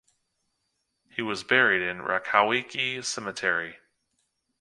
[1.11, 3.77] He was buried in Rakowicki Cemetery.